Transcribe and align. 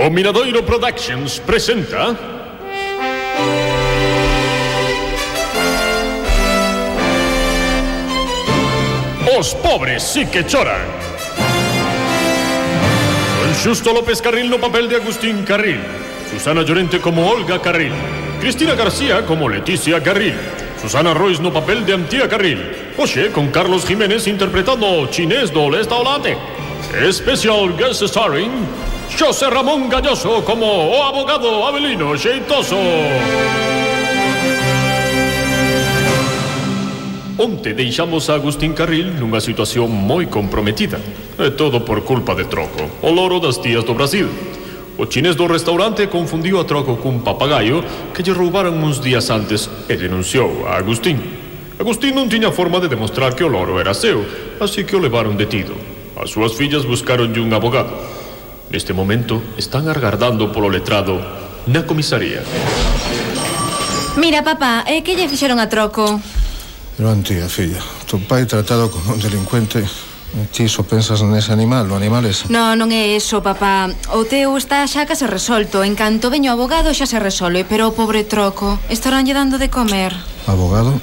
O 0.00 0.10
Miradoiro 0.10 0.62
Productions 0.62 1.40
presenta 1.40 2.16
Os 9.36 9.54
pobres 9.54 10.04
sí 10.04 10.24
que 10.26 10.46
choran. 10.46 10.86
Con 13.42 13.54
Xusto 13.54 13.92
López 13.92 14.22
Carril 14.22 14.48
no 14.48 14.58
papel 14.58 14.88
de 14.88 14.96
Agustín 14.96 15.42
Carril. 15.42 15.80
Susana 16.30 16.62
Llorente 16.62 17.00
como 17.00 17.28
Olga 17.28 17.60
Carril. 17.60 17.92
Cristina 18.40 18.76
García 18.76 19.26
como 19.26 19.48
Leticia 19.48 20.00
Carril 20.00 20.36
Susana 20.80 21.12
Royce 21.12 21.42
no 21.42 21.52
papel 21.52 21.84
de 21.84 21.94
Antía 21.94 22.28
Carril. 22.28 22.62
Oxe 22.96 23.32
con 23.32 23.48
Carlos 23.48 23.84
Jiménez 23.84 24.28
interpretando 24.28 25.08
Chinés 25.10 25.50
do 25.50 25.68
Lesta 25.68 25.96
Olate. 25.96 26.38
Special 27.10 27.74
guest 27.76 28.06
starring 28.06 28.87
José 29.16 29.48
Ramón 29.50 29.88
Galloso 29.88 30.44
como 30.44 30.66
o 30.66 31.02
abogado 31.02 31.64
Abelino 31.64 32.16
Xeitoso. 32.16 32.76
Onte 37.38 37.72
deixamos 37.72 38.28
a 38.28 38.34
Agustín 38.34 38.74
Carril 38.74 39.14
nunha 39.14 39.38
situación 39.38 39.88
moi 39.88 40.26
comprometida. 40.26 40.98
E 41.38 41.54
todo 41.54 41.86
por 41.86 42.02
culpa 42.02 42.34
de 42.34 42.50
Troco, 42.50 42.90
o 43.00 43.10
loro 43.14 43.38
das 43.38 43.62
tías 43.62 43.86
do 43.86 43.94
Brasil. 43.94 44.26
O 44.98 45.06
chinés 45.06 45.38
do 45.38 45.46
restaurante 45.46 46.10
confundiu 46.10 46.58
a 46.58 46.66
Troco 46.66 46.98
cun 46.98 47.22
papagaio 47.22 47.86
que 48.10 48.26
lle 48.26 48.34
roubaron 48.34 48.82
uns 48.82 48.98
días 48.98 49.30
antes 49.30 49.70
e 49.86 49.94
denunciou 49.94 50.66
a 50.66 50.82
Agustín. 50.82 51.22
Agustín 51.78 52.18
non 52.18 52.26
tiña 52.26 52.50
forma 52.50 52.82
de 52.82 52.90
demostrar 52.90 53.38
que 53.38 53.46
o 53.46 53.52
loro 53.52 53.78
era 53.78 53.94
seu, 53.94 54.26
así 54.58 54.82
que 54.82 54.98
o 54.98 55.02
levaron 55.02 55.38
detido. 55.38 55.78
As 56.18 56.34
súas 56.34 56.58
fillas 56.58 56.82
buscaron 56.82 57.30
un 57.38 57.54
abogado 57.54 58.17
Neste 58.68 58.92
momento 58.92 59.40
están 59.56 59.88
argardando 59.88 60.52
polo 60.52 60.68
letrado 60.68 61.16
na 61.64 61.88
comisaría. 61.88 62.44
Mira, 64.20 64.44
papá, 64.44 64.84
é 64.84 65.00
que 65.00 65.16
lle 65.16 65.24
fixeron 65.24 65.56
a 65.56 65.72
troco? 65.72 66.20
Pero 66.98 67.08
antía, 67.08 67.48
filla, 67.48 67.80
tu 68.04 68.20
pai 68.28 68.44
tratado 68.44 68.90
como 68.90 69.14
un 69.14 69.20
delincuente 69.22 69.86
Ti 70.52 70.68
só 70.68 70.84
pensas 70.84 71.24
nese 71.24 71.56
animal, 71.56 71.88
no 71.88 71.96
animal 71.96 72.28
ese 72.28 72.52
No, 72.52 72.76
non 72.76 72.92
é 72.92 73.16
eso, 73.16 73.40
papá 73.40 73.88
O 74.12 74.28
teu 74.28 74.52
está 74.60 74.84
xa 74.84 75.08
case 75.08 75.24
resolto 75.24 75.80
En 75.80 75.96
canto 75.96 76.28
veño 76.28 76.52
abogado 76.52 76.92
xa 76.92 77.08
se 77.08 77.16
resolve 77.16 77.64
Pero 77.64 77.88
o 77.88 77.96
pobre 77.96 78.28
troco 78.28 78.76
Estarán 78.92 79.24
lle 79.24 79.32
dando 79.32 79.56
de 79.56 79.72
comer 79.72 80.12
Abogado? 80.44 81.00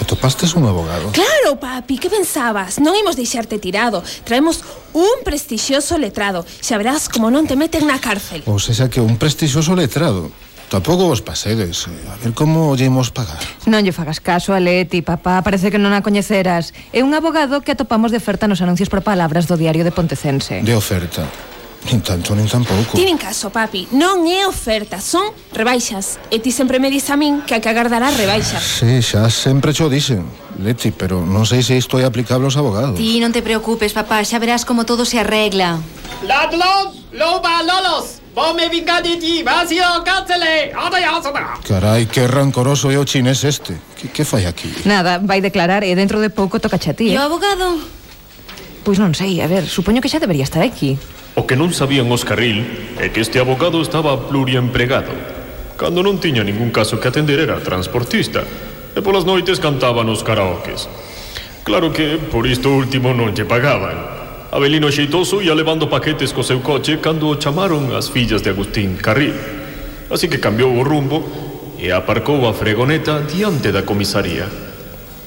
Atopastes 0.00 0.54
un 0.54 0.64
abogado? 0.66 1.12
Claro, 1.12 1.58
papi, 1.60 1.98
que 1.98 2.10
pensabas? 2.10 2.78
Non 2.78 2.96
imos 2.96 3.14
deixarte 3.14 3.58
tirado 3.58 4.02
Traemos 4.24 4.64
un 4.92 5.22
prestixioso 5.22 5.98
letrado 5.98 6.44
Xa 6.60 6.76
verás 6.80 7.08
como 7.08 7.30
non 7.30 7.44
te 7.44 7.56
meten 7.56 7.86
na 7.88 8.00
cárcel 8.00 8.42
Ou 8.48 8.58
sexa 8.58 8.90
que 8.92 9.00
un 9.02 9.20
prestixioso 9.20 9.76
letrado 9.76 10.32
Tampouco 10.72 11.04
vos 11.04 11.20
pasedes. 11.20 11.84
Eh. 11.84 12.08
A 12.08 12.16
ver 12.16 12.32
como 12.32 12.72
lle 12.72 12.88
imos 12.88 13.12
pagar. 13.12 13.36
Non 13.68 13.84
lle 13.84 13.92
fagas 13.92 14.24
caso 14.24 14.56
a 14.56 14.60
Leti, 14.60 15.04
papá. 15.04 15.44
Parece 15.44 15.68
que 15.68 15.76
non 15.76 15.92
a 15.92 16.00
coñeceras. 16.00 16.72
É 16.96 17.04
un 17.04 17.12
abogado 17.12 17.60
que 17.60 17.76
atopamos 17.76 18.08
de 18.08 18.16
oferta 18.16 18.48
nos 18.48 18.64
anuncios 18.64 18.88
por 18.88 19.04
palabras 19.04 19.44
do 19.44 19.60
diario 19.60 19.84
de 19.84 19.92
Pontecense. 19.92 20.64
De 20.64 20.72
oferta. 20.72 21.28
Nin 21.90 22.00
tanto, 22.00 22.34
nin 22.34 22.46
tampouco. 22.46 22.94
Ti 22.94 23.04
caso, 23.18 23.50
papi. 23.50 23.90
Non 23.90 24.22
é 24.30 24.46
oferta, 24.46 25.02
son 25.02 25.34
rebaixas. 25.50 26.22
E 26.30 26.38
ti 26.38 26.54
sempre 26.54 26.78
me 26.78 26.90
dis 26.90 27.10
a 27.10 27.18
min 27.18 27.42
que 27.42 27.58
a 27.58 27.60
que 27.60 27.68
agardará 27.68 28.14
rebaixas. 28.14 28.62
Sí, 28.62 29.02
xa 29.02 29.26
sempre 29.26 29.74
cho 29.74 29.90
dixen, 29.90 30.22
Leti, 30.62 30.94
pero 30.94 31.26
non 31.26 31.42
sei 31.42 31.66
se 31.66 31.74
isto 31.74 31.98
é 31.98 32.06
aplicable 32.06 32.46
aos 32.46 32.54
abogados. 32.54 32.94
Ti 32.94 33.18
non 33.18 33.34
te 33.34 33.42
preocupes, 33.42 33.90
papá, 33.90 34.22
xa 34.22 34.38
verás 34.38 34.62
como 34.62 34.86
todo 34.86 35.02
se 35.02 35.18
arregla. 35.18 35.82
Ladrón, 36.22 36.94
loba, 37.10 37.66
lolos. 37.66 38.22
Vome 38.32 38.70
vinga 38.70 39.02
de 39.02 39.16
ti, 39.18 39.42
vacío, 39.42 39.84
cáncele, 40.04 40.72
adayásona. 40.72 41.60
Carai, 41.68 42.06
que 42.06 42.26
rancoroso 42.26 42.88
é 42.88 42.96
o 42.96 43.04
chinés 43.04 43.44
este. 43.44 43.76
Que, 43.98 44.08
que 44.08 44.24
fai 44.24 44.46
aquí? 44.46 44.72
Nada, 44.86 45.18
vai 45.18 45.42
declarar 45.42 45.84
e 45.84 45.92
dentro 45.92 46.16
de 46.16 46.30
pouco 46.32 46.56
toca 46.56 46.80
xa 46.80 46.96
ti. 46.96 47.12
Eh? 47.12 47.18
O 47.18 47.20
abogado? 47.20 48.01
Pois 48.82 48.98
non 48.98 49.14
sei, 49.14 49.38
a 49.38 49.46
ver, 49.46 49.62
supoño 49.70 50.02
que 50.02 50.10
xa 50.10 50.18
debería 50.18 50.42
estar 50.42 50.58
aquí. 50.58 50.98
O 51.38 51.46
que 51.46 51.54
non 51.54 51.70
sabían 51.70 52.10
os 52.10 52.26
Carril 52.26 52.66
é 52.98 53.14
que 53.14 53.22
este 53.22 53.38
abogado 53.38 53.78
estaba 53.78 54.18
pluriempregado. 54.26 55.14
Cando 55.78 56.02
non 56.02 56.18
tiña 56.18 56.42
ningún 56.42 56.74
caso 56.74 56.98
que 56.98 57.06
atender 57.06 57.38
era 57.38 57.62
transportista 57.62 58.42
e 58.92 58.98
polas 58.98 59.22
noites 59.22 59.62
cantaban 59.62 60.10
os 60.10 60.26
karaokes. 60.26 60.90
Claro 61.62 61.94
que 61.94 62.18
por 62.18 62.42
isto 62.50 62.74
último 62.74 63.14
non 63.14 63.30
lle 63.30 63.46
pagaban. 63.46 63.94
Abelino 64.50 64.90
Xeitoso 64.90 65.38
ia 65.38 65.54
levando 65.54 65.86
paquetes 65.86 66.34
co 66.34 66.42
seu 66.42 66.58
coche 66.58 66.98
cando 66.98 67.30
o 67.30 67.38
chamaron 67.38 67.94
as 67.94 68.10
fillas 68.10 68.42
de 68.42 68.50
Agustín 68.50 68.98
Carril. 68.98 69.38
Así 70.10 70.26
que 70.26 70.42
cambiou 70.42 70.74
o 70.74 70.82
rumbo 70.82 71.22
e 71.78 71.94
aparcou 71.94 72.50
a 72.50 72.52
fregoneta 72.52 73.22
diante 73.22 73.70
da 73.70 73.86
comisaría. 73.86 74.50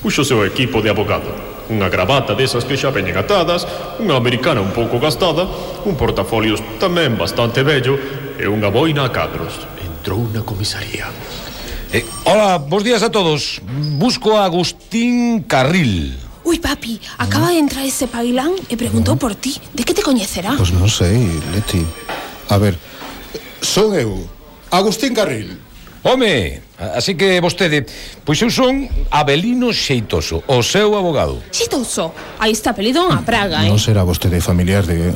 Puxo 0.04 0.28
seu 0.28 0.44
equipo 0.44 0.84
de 0.84 0.92
abogado 0.92 1.55
unha 1.70 1.90
gravata 1.90 2.38
desas 2.38 2.66
que 2.66 2.78
xa 2.78 2.94
veñen 2.94 3.18
atadas, 3.18 3.66
unha 3.98 4.14
americana 4.14 4.62
un 4.62 4.74
pouco 4.76 5.02
gastada, 5.02 5.48
un 5.86 5.98
portafolios 5.98 6.62
tamén 6.78 7.18
bastante 7.18 7.66
bello 7.66 7.98
e 8.38 8.46
unha 8.46 8.70
boina 8.70 9.06
a 9.06 9.10
cadros. 9.10 9.66
Entrou 9.82 10.30
na 10.30 10.46
comisaría. 10.46 11.10
Eh, 11.90 12.06
hola, 12.26 12.62
bons 12.62 12.84
días 12.84 13.02
a 13.02 13.10
todos. 13.10 13.62
Busco 13.98 14.38
a 14.38 14.46
Agustín 14.46 15.44
Carril. 15.50 16.14
Ui, 16.46 16.62
papi, 16.62 17.02
acaba 17.18 17.50
de 17.50 17.58
entrar 17.58 17.82
ese 17.82 18.06
pailán 18.06 18.54
e 18.70 18.78
preguntou 18.78 19.18
por 19.18 19.34
ti. 19.34 19.58
De 19.74 19.82
que 19.82 19.98
te 19.98 20.06
coñecerá? 20.06 20.54
Pois 20.54 20.70
pues 20.70 20.78
non 20.78 20.86
sei, 20.86 21.18
Leti. 21.50 21.82
A 22.54 22.62
ver, 22.62 22.78
son 23.66 23.98
eu, 23.98 24.22
Agustín 24.70 25.18
Carril. 25.18 25.65
Home, 26.08 26.62
así 26.94 27.16
que 27.16 27.42
vostede, 27.42 27.82
pois 28.22 28.38
eu 28.38 28.54
son 28.54 28.86
Abelino 29.10 29.74
Xeitoso, 29.74 30.46
o 30.46 30.62
seu 30.62 30.94
abogado. 30.94 31.42
Xeitoso? 31.50 32.14
Aí 32.38 32.54
está 32.54 32.78
apelido 32.78 33.02
a 33.10 33.26
praga, 33.26 33.66
eh? 33.66 33.74
Non 33.74 33.82
será 33.82 34.06
vostede 34.06 34.38
familiar 34.38 34.86
de, 34.86 35.10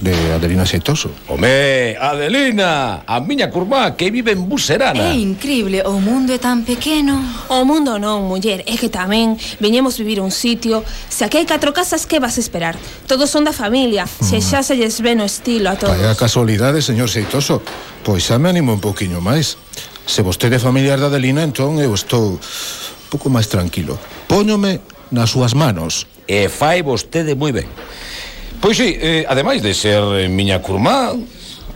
de 0.00 0.14
Adelina 0.32 0.64
Xeitoso? 0.64 1.12
Home, 1.28 1.92
Adelina, 2.00 3.04
a 3.04 3.20
miña 3.20 3.52
curmá 3.52 3.92
que 4.00 4.08
vive 4.08 4.32
en 4.32 4.48
Buserana. 4.48 5.12
É 5.12 5.20
increíble, 5.20 5.84
o 5.84 6.00
mundo 6.00 6.32
é 6.32 6.40
tan 6.40 6.64
pequeno. 6.64 7.20
O 7.52 7.68
mundo 7.68 8.00
non, 8.00 8.24
muller, 8.24 8.64
é 8.64 8.80
que 8.80 8.88
tamén 8.88 9.36
veñemos 9.60 10.00
vivir 10.00 10.24
un 10.24 10.32
sitio. 10.32 10.80
Se 11.12 11.28
aquí 11.28 11.36
hai 11.36 11.44
catro 11.44 11.76
casas, 11.76 12.08
que 12.08 12.16
vas 12.16 12.40
a 12.40 12.40
esperar? 12.40 12.80
Todos 13.04 13.28
son 13.28 13.44
da 13.44 13.52
familia, 13.52 14.08
se 14.08 14.40
mm. 14.40 14.44
xa 14.48 14.64
se 14.64 14.72
lles 14.72 15.04
ven 15.04 15.20
o 15.20 15.28
estilo 15.28 15.68
a 15.68 15.76
todos. 15.76 15.92
Vaya 15.92 16.16
casualidade, 16.16 16.80
señor 16.80 17.12
Xeitoso. 17.12 17.60
Pois 18.00 18.24
xa 18.24 18.40
me 18.40 18.48
animo 18.48 18.72
un 18.72 18.80
poquinho 18.80 19.20
máis. 19.20 19.60
Se 20.10 20.22
vostede 20.22 20.56
é 20.56 20.58
familiar 20.58 20.98
da 20.98 21.06
Adelina, 21.06 21.46
entón 21.46 21.78
eu 21.78 21.94
estou 21.94 22.34
un 22.34 23.08
pouco 23.14 23.30
máis 23.30 23.46
tranquilo. 23.46 23.94
Póñome 24.26 24.82
nas 25.14 25.30
súas 25.30 25.54
manos. 25.54 26.10
E 26.26 26.50
fai 26.50 26.82
vostede 26.82 27.38
moi 27.38 27.54
ben. 27.54 27.70
Pois 28.58 28.74
sí, 28.74 28.98
eh, 28.98 29.22
ademais 29.30 29.62
de 29.62 29.70
ser 29.70 30.02
eh, 30.18 30.26
miña 30.26 30.58
curmá, 30.58 31.14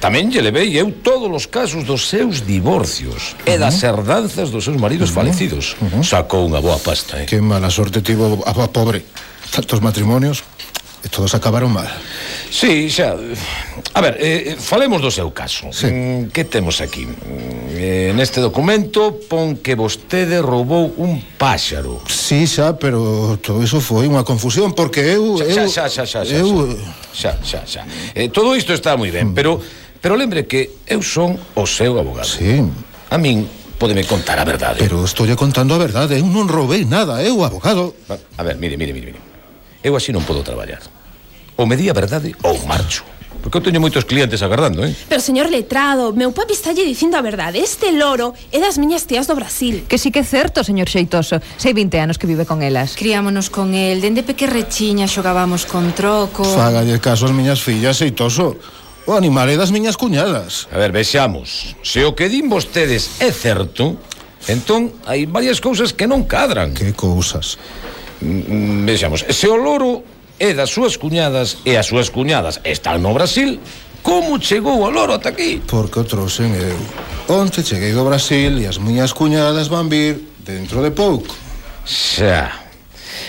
tamén 0.02 0.34
lle 0.34 0.42
levei 0.42 0.74
eu 0.74 0.90
todos 0.90 1.30
os 1.30 1.46
casos 1.46 1.86
dos 1.86 2.10
seus 2.10 2.42
divorcios 2.42 3.38
uh 3.38 3.46
-huh. 3.46 3.54
e 3.54 3.62
das 3.62 3.78
herdanzas 3.86 4.50
dos 4.50 4.66
seus 4.66 4.82
maridos 4.82 5.08
uh 5.08 5.12
-huh. 5.14 5.18
falecidos. 5.22 5.78
Uh 5.78 5.86
-huh. 5.86 6.02
Sacou 6.02 6.42
unha 6.42 6.58
boa 6.58 6.82
pasta, 6.82 7.22
eh? 7.22 7.30
Que 7.30 7.38
mala 7.38 7.70
sorte 7.70 8.02
tivo 8.02 8.42
a, 8.42 8.50
a 8.50 8.66
pobre. 8.66 9.06
Tantos 9.54 9.78
matrimonios. 9.78 10.42
E 11.04 11.12
todos 11.12 11.36
acabaron 11.36 11.68
mal. 11.68 11.84
Sí, 12.48 12.88
xa. 12.88 13.12
A 13.92 14.00
ver, 14.00 14.16
eh, 14.16 14.56
eh 14.56 14.56
falemos 14.56 15.04
do 15.04 15.12
seu 15.12 15.28
caso. 15.36 15.68
Sí. 15.68 15.92
Mm, 15.92 16.32
que 16.32 16.48
temos 16.48 16.80
aquí? 16.80 17.04
Mm, 17.04 17.76
eh, 17.76 18.10
neste 18.16 18.40
documento 18.40 19.20
pon 19.28 19.60
que 19.60 19.76
vostede 19.76 20.40
roubou 20.40 20.96
un 20.96 21.20
páxaro. 21.36 22.00
Sí, 22.08 22.48
xa, 22.48 22.80
pero 22.80 23.36
todo 23.36 23.60
iso 23.60 23.84
foi 23.84 24.08
unha 24.08 24.24
confusión 24.24 24.72
porque 24.72 25.04
eu 25.12 25.36
xa, 25.36 25.44
eu 25.44 25.68
xa, 25.68 25.84
xa, 25.92 26.04
xa, 26.08 26.20
xa, 26.24 26.32
eu 26.40 26.72
xa, 27.12 27.36
xa, 27.44 27.60
xa. 27.68 27.82
Eh, 28.16 28.32
todo 28.32 28.56
isto 28.56 28.72
está 28.72 28.96
moi 28.96 29.12
ben, 29.12 29.28
hmm. 29.28 29.36
pero 29.36 29.60
pero 30.00 30.16
lembre 30.16 30.48
que 30.48 30.80
eu 30.88 31.04
son 31.04 31.36
o 31.36 31.68
seu 31.68 32.00
abogado. 32.00 32.32
Sí. 32.32 32.64
A 33.12 33.20
min 33.20 33.44
podeme 33.76 34.08
contar 34.08 34.40
a 34.40 34.48
verdade. 34.48 34.80
Pero 34.80 35.04
estou 35.04 35.28
contando 35.36 35.76
a 35.76 35.80
verdade, 35.84 36.16
eu 36.16 36.24
non 36.24 36.48
roubei 36.48 36.88
nada, 36.88 37.20
eu 37.20 37.44
abogado. 37.44 37.92
A 38.08 38.40
ver, 38.40 38.56
mire, 38.56 38.80
mire, 38.80 38.96
mire, 38.96 39.12
mire. 39.12 39.33
Eu 39.84 40.00
así 40.00 40.16
non 40.16 40.24
podo 40.24 40.40
traballar. 40.40 40.80
Ou 41.60 41.68
me 41.68 41.76
di 41.76 41.92
a 41.92 41.94
verdade 41.94 42.32
ou 42.40 42.56
marcho. 42.64 43.04
Porque 43.44 43.60
eu 43.60 43.64
teño 43.68 43.76
moitos 43.76 44.08
clientes 44.08 44.40
agardando, 44.40 44.80
eh? 44.80 44.96
Pero, 45.04 45.20
señor 45.20 45.52
letrado, 45.52 46.16
meu 46.16 46.32
papi 46.32 46.56
está 46.56 46.72
lle 46.72 46.88
dicindo 46.88 47.20
a 47.20 47.22
verdade. 47.22 47.60
Este 47.60 47.92
loro 47.92 48.32
é 48.48 48.56
das 48.56 48.80
miñas 48.80 49.04
tías 49.04 49.28
do 49.28 49.36
Brasil. 49.36 49.84
Que 49.84 50.00
sí 50.00 50.08
que 50.08 50.24
é 50.24 50.26
certo, 50.26 50.64
señor 50.64 50.88
Xeitoso. 50.88 51.44
Sei 51.60 51.76
20 51.76 52.00
anos 52.00 52.16
que 52.16 52.24
vive 52.24 52.48
con 52.48 52.64
elas. 52.64 52.96
Criámonos 52.96 53.52
con 53.52 53.76
el, 53.76 54.00
dende 54.00 54.24
pequerrechiña 54.24 55.04
xogábamos 55.04 55.68
con 55.68 55.92
troco 55.92 56.48
Fágalle 56.48 56.96
caso 57.04 57.28
as 57.28 57.36
miñas 57.36 57.60
fillas, 57.60 58.00
Xeitoso. 58.00 58.56
O 59.04 59.12
animal 59.12 59.52
é 59.52 59.60
das 59.60 59.68
miñas 59.68 60.00
cuñadas. 60.00 60.64
A 60.72 60.80
ver, 60.80 60.96
vexamos. 60.96 61.76
Se 61.84 62.00
o 62.08 62.16
que 62.16 62.32
din 62.32 62.48
vostedes 62.48 63.20
é 63.20 63.28
certo 63.28 64.00
Entón, 64.44 64.92
hai 65.08 65.24
varias 65.24 65.56
cousas 65.56 65.96
que 65.96 66.04
non 66.04 66.28
cadran. 66.28 66.76
Que 66.76 66.92
cousas? 66.92 67.56
Mm, 68.20 68.86
vexamos, 68.86 69.24
se 69.28 69.46
o 69.48 69.56
loro 69.56 70.04
é 70.38 70.54
das 70.54 70.70
súas 70.70 70.98
cuñadas 70.98 71.62
e 71.64 71.78
as 71.78 71.86
súas 71.86 72.10
cuñadas 72.10 72.60
están 72.66 73.02
no 73.02 73.14
Brasil, 73.14 73.58
como 74.04 74.36
chegou 74.38 74.84
o 74.84 74.90
loro 74.90 75.16
ata 75.16 75.32
aquí? 75.32 75.64
Porque 75.64 76.00
o 76.00 76.04
trouxen 76.04 76.52
eu. 76.52 76.76
Onte 77.32 77.64
cheguei 77.64 77.96
do 77.96 78.04
Brasil 78.04 78.60
e 78.60 78.68
as 78.68 78.76
miñas 78.76 79.16
cuñadas 79.16 79.72
van 79.72 79.88
vir 79.88 80.20
dentro 80.44 80.84
de 80.84 80.92
pouco. 80.92 81.32
Xa. 81.88 82.68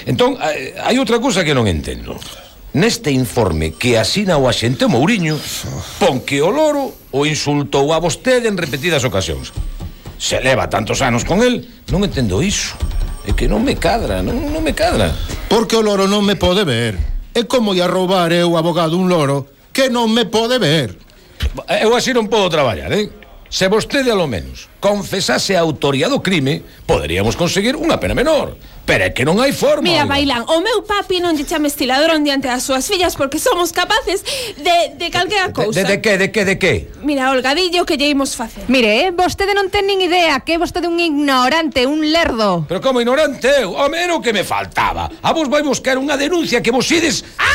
Entón, 0.03 0.35
hai 0.41 0.95
outra 0.99 1.23
cousa 1.23 1.47
que 1.47 1.55
non 1.55 1.65
entendo. 1.71 2.19
Neste 2.75 3.07
informe 3.07 3.71
que 3.79 3.95
asina 3.95 4.35
o 4.35 4.51
axente 4.51 4.83
Mourinho, 4.83 5.39
pon 5.95 6.19
que 6.27 6.43
o 6.43 6.51
loro 6.51 6.91
o 7.15 7.23
insultou 7.23 7.95
a 7.95 8.03
vostede 8.03 8.51
en 8.51 8.59
repetidas 8.59 9.07
ocasións. 9.07 9.55
Se 10.19 10.43
leva 10.43 10.67
tantos 10.67 10.99
anos 10.99 11.23
con 11.23 11.39
el, 11.39 11.63
non 11.87 12.03
entendo 12.03 12.43
iso. 12.43 12.75
É 13.25 13.33
que 13.33 13.49
non 13.49 13.65
me 13.65 13.73
cadra, 13.75 14.21
non 14.21 14.61
me 14.61 14.73
cadra. 14.77 15.09
Porque 15.49 15.73
o 15.73 15.81
loro 15.81 16.05
non 16.05 16.21
me 16.21 16.37
pode 16.37 16.61
ver. 16.61 16.93
É 17.33 17.43
como 17.49 17.73
ia 17.73 17.89
roubar 17.89 18.31
eu, 18.31 18.55
abogado, 18.55 18.95
un 18.95 19.09
loro 19.09 19.49
que 19.73 19.89
non 19.89 20.13
me 20.13 20.29
pode 20.29 20.61
ver. 20.61 20.95
Eu 21.81 21.97
así 21.97 22.13
non 22.13 22.29
podo 22.29 22.53
traballar, 22.53 22.93
eh? 22.93 23.09
Se 23.55 23.69
vostede, 23.69 24.11
alo 24.11 24.27
menos, 24.27 24.67
confesase 24.81 25.55
a 25.55 25.63
autoría 25.63 26.11
do 26.11 26.19
crime, 26.19 26.59
poderíamos 26.83 27.39
conseguir 27.39 27.79
unha 27.79 27.95
pena 28.03 28.11
menor. 28.11 28.59
Pero 28.83 29.07
é 29.07 29.15
que 29.15 29.23
non 29.23 29.39
hai 29.39 29.55
forma. 29.55 29.87
Mira, 29.87 30.03
Bailán, 30.03 30.43
o 30.43 30.59
meu 30.59 30.83
papi 30.83 31.23
non 31.23 31.39
lle 31.39 31.47
chame 31.47 31.71
estiladrón 31.71 32.27
diante 32.27 32.51
das 32.51 32.67
súas 32.67 32.83
fillas 32.83 33.15
porque 33.15 33.39
somos 33.39 33.71
capaces 33.71 34.27
de, 34.59 34.99
de 34.99 35.07
calquera 35.07 35.55
cousa. 35.55 35.71
De, 35.71 35.87
de, 35.87 35.95
de 35.95 35.97
que, 36.03 36.13
de 36.19 36.27
que, 36.35 36.43
de 36.43 36.55
que? 36.59 36.73
Mira, 36.99 37.31
Olgadillo, 37.31 37.87
que 37.87 37.95
lle 37.95 38.11
imos 38.11 38.35
facer. 38.35 38.67
Mire, 38.67 39.07
eh, 39.07 39.15
vostede 39.15 39.55
non 39.55 39.71
ten 39.71 39.87
nin 39.87 40.03
idea 40.03 40.43
que 40.43 40.59
é 40.59 40.59
vostede 40.59 40.91
un 40.91 40.99
ignorante, 40.99 41.87
un 41.87 42.03
lerdo. 42.11 42.67
Pero 42.67 42.83
como 42.83 42.99
ignorante 42.99 43.47
eu? 43.63 43.71
O 43.71 44.19
que 44.19 44.35
me 44.35 44.43
faltaba. 44.43 45.07
A 45.23 45.31
vos 45.31 45.47
vai 45.47 45.63
buscar 45.63 45.95
unha 45.95 46.19
denuncia 46.19 46.59
que 46.59 46.75
vos 46.75 46.91
ides... 46.91 47.23
¡Ah! 47.39 47.54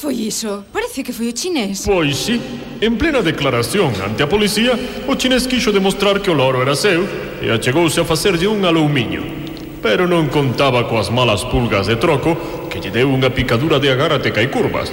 foi 0.00 0.14
iso? 0.16 0.64
Parece 0.72 1.04
que 1.04 1.12
foi 1.12 1.28
o 1.28 1.36
chinés. 1.36 1.84
Pois 1.84 2.16
sí. 2.16 2.40
En 2.80 2.96
plena 2.96 3.20
declaración 3.20 3.92
ante 4.00 4.24
a 4.24 4.28
policía, 4.28 4.72
o 5.04 5.12
chinés 5.14 5.44
quixo 5.44 5.76
demostrar 5.76 6.24
que 6.24 6.32
o 6.32 6.34
loro 6.34 6.64
era 6.64 6.72
seu 6.72 7.04
e 7.44 7.52
achegouse 7.52 8.00
a 8.00 8.08
facerlle 8.08 8.48
un 8.48 8.64
aloumiño. 8.64 9.20
Pero 9.84 10.08
non 10.08 10.32
contaba 10.32 10.88
coas 10.88 11.12
malas 11.12 11.44
pulgas 11.44 11.84
de 11.84 12.00
troco 12.00 12.32
que 12.72 12.80
lle 12.80 12.88
deu 12.88 13.12
unha 13.12 13.28
picadura 13.28 13.76
de 13.76 13.92
agárate 13.92 14.32
e 14.32 14.48
curvas. 14.48 14.88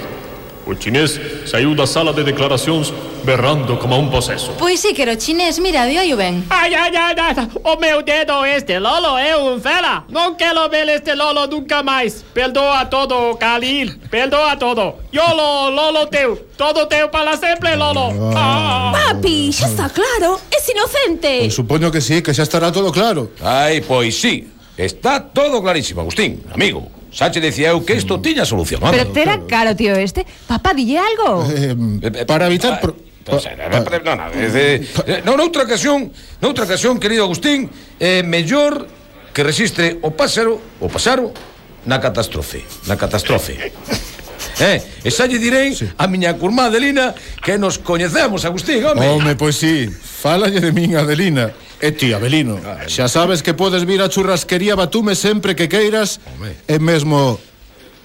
O 0.68 0.74
chinés 0.74 1.18
saiu 1.48 1.74
da 1.74 1.86
sala 1.86 2.12
de 2.12 2.22
declaracións 2.22 2.92
berrando 3.24 3.78
como 3.78 3.96
un 3.96 4.10
poseso. 4.10 4.52
Pois 4.58 4.80
sí 4.80 4.92
que 4.92 5.00
era 5.00 5.12
o 5.12 5.16
chinés, 5.16 5.58
mira, 5.58 5.86
de 5.88 5.96
ollo 5.98 6.16
ben. 6.20 6.44
Ai, 6.50 6.74
ai, 6.74 6.92
ai, 6.94 7.16
ai, 7.16 7.48
o 7.64 7.76
meu 7.80 8.02
dedo 8.02 8.44
este 8.44 8.78
Lolo 8.78 9.16
é 9.16 9.32
un 9.34 9.62
fera. 9.64 10.04
Non 10.12 10.36
quero 10.36 10.68
ver 10.68 10.92
este 10.92 11.16
Lolo 11.16 11.48
nunca 11.48 11.80
máis. 11.80 12.20
Perdoa 12.36 12.84
todo, 12.92 13.40
Khalil. 13.40 13.96
Perdoa 14.12 14.60
todo. 14.60 15.00
Yolo, 15.08 15.72
Lolo 15.72 16.04
teu. 16.12 16.36
Todo 16.60 16.84
teu 16.84 17.08
para 17.08 17.40
sempre, 17.40 17.72
Lolo. 17.72 18.12
Ah. 18.36 18.92
Papi, 18.92 19.48
xa 19.48 19.72
está 19.72 19.88
claro, 19.88 20.36
es 20.52 20.68
inocente. 20.68 21.48
Pois 21.48 21.56
supoño 21.56 21.88
que 21.88 22.04
sí, 22.04 22.20
que 22.20 22.36
xa 22.36 22.44
estará 22.44 22.68
todo 22.68 22.92
claro. 22.92 23.32
Ai, 23.40 23.80
pois 23.80 24.20
sí, 24.20 24.52
está 24.76 25.24
todo 25.32 25.64
clarísimo, 25.64 26.04
Agustín, 26.04 26.44
amigo. 26.52 26.97
Xa 27.10 27.32
che 27.32 27.40
dicía 27.40 27.72
eu 27.72 27.80
que 27.84 27.96
isto 27.96 28.18
mm. 28.18 28.22
tiña 28.22 28.44
solución. 28.44 28.80
Pero 28.84 29.08
terá 29.12 29.40
caro, 29.48 29.74
tío, 29.74 29.96
este. 29.96 30.26
Papá, 30.46 30.74
dille 30.74 30.98
algo. 31.00 31.44
Eh, 31.48 31.74
eh 32.02 32.24
para 32.24 32.46
evitar... 32.46 32.80
Pro... 32.80 32.96
Perdona, 33.28 34.30
desde... 34.32 34.88
no, 35.24 35.36
noutra 35.36 35.68
ocasión, 35.68 36.08
noutra 36.40 36.64
ocasión, 36.64 36.96
querido 36.96 37.28
Agustín, 37.28 37.68
é 38.00 38.20
eh, 38.20 38.22
mellor 38.24 38.88
que 39.36 39.44
resistre 39.44 40.00
o 40.00 40.16
páxaro, 40.16 40.56
o 40.80 40.88
pasaro, 40.88 41.36
na 41.84 42.00
catástrofe, 42.00 42.64
na 42.88 42.96
catástrofe. 42.96 43.56
Eh, 44.58 44.82
e 45.06 45.10
xa 45.14 45.30
lle 45.30 45.38
direi 45.38 45.70
sí. 45.70 45.86
a 45.94 46.10
miña 46.10 46.34
curmá 46.34 46.66
Adelina 46.66 47.14
que 47.46 47.54
nos 47.54 47.78
coñecemos, 47.78 48.42
Agustín, 48.42 48.82
home. 48.82 49.06
Home, 49.06 49.38
pois 49.38 49.54
si, 49.54 49.86
sí. 49.86 49.94
fálalle 49.94 50.58
de 50.58 50.74
min 50.74 50.98
Adelina. 50.98 51.54
E 51.80 51.92
ti, 51.94 52.10
Abelino, 52.12 52.58
xa 52.90 53.06
sabes 53.06 53.42
que 53.42 53.54
podes 53.54 53.86
vir 53.86 54.02
a 54.02 54.10
churrasquería 54.10 54.74
Batume 54.74 55.14
sempre 55.14 55.54
que 55.54 55.70
queiras 55.70 56.18
e 56.66 56.76
mesmo 56.82 57.38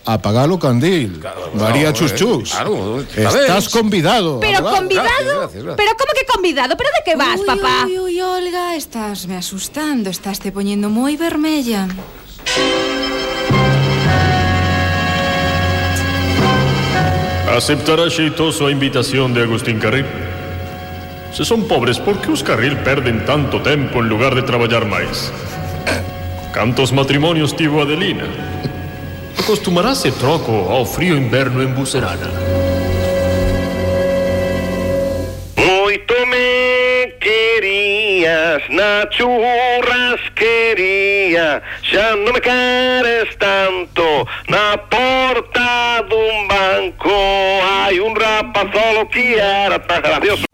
apagar 0.05 0.51
o 0.51 0.59
candil. 0.59 1.17
María 1.55 1.89
no, 1.89 2.05
eh, 2.05 2.13
claro, 2.13 3.01
está 3.01 3.41
Estás 3.41 3.69
convidado. 3.69 4.39
Pero 4.39 4.57
abogado. 4.59 4.77
convidado. 4.77 5.07
gracias, 5.09 5.35
gracias, 5.35 5.63
gracias. 5.63 5.77
Pero 5.77 5.91
como 5.97 6.11
que 6.13 6.25
convidado? 6.25 6.77
Pero 6.77 6.89
de 6.93 7.01
que 7.03 7.15
vas, 7.15 7.41
papá? 7.41 7.85
Ui, 7.85 7.99
ui, 7.99 8.21
Olga, 8.21 8.75
estás 8.75 9.25
me 9.27 9.37
asustando, 9.37 10.09
estás 10.09 10.39
te 10.39 10.51
poñendo 10.51 10.89
moi 10.89 11.15
vermella. 11.17 11.87
Aceptará 17.53 18.09
xeitoso 18.09 18.65
a 18.65 18.71
invitación 18.71 19.33
de 19.33 19.45
Agustín 19.45 19.77
Carril? 19.77 20.05
Se 21.33 21.43
son 21.43 21.67
pobres, 21.67 21.99
por 21.99 22.21
que 22.21 22.29
os 22.29 22.43
Carril 22.43 22.77
perden 22.85 23.25
tanto 23.25 23.59
tempo 23.59 23.99
en 23.99 24.07
lugar 24.07 24.35
de 24.35 24.43
traballar 24.43 24.85
máis? 24.85 25.33
Cantos 26.53 26.93
matrimonios 26.93 27.57
tivo 27.57 27.81
Adelina? 27.81 28.29
Acostumarase 29.41 30.13
troco 30.13 30.69
ao 30.69 30.85
frío 30.85 31.17
inverno 31.17 31.65
en 31.65 31.73
Bucerana. 31.73 32.29
Moito 35.57 36.13
me 36.29 37.17
querías 37.17 38.61
na 38.69 39.09
churrasquería 39.09 41.65
Xa 41.81 42.13
non 42.13 42.37
me 42.37 42.41
queres 42.45 43.33
tanto 43.41 44.29
Na 44.53 44.77
porta 44.77 46.05
dun 46.05 46.45
banco 46.45 47.17
Hai 47.65 47.97
un 47.97 48.13
rapazolo 48.13 49.09
que 49.09 49.41
era 49.41 49.81
tan 49.81 49.97
gracioso 49.97 50.52